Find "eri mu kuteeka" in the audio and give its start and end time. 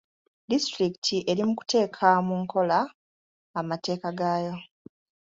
1.31-2.07